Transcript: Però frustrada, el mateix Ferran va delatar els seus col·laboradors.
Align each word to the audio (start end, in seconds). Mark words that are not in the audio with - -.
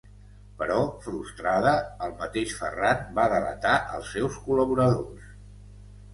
Però 0.59 0.77
frustrada, 1.03 1.73
el 2.07 2.15
mateix 2.21 2.57
Ferran 2.63 3.05
va 3.21 3.27
delatar 3.35 3.77
els 4.01 4.11
seus 4.17 4.41
col·laboradors. 4.49 5.31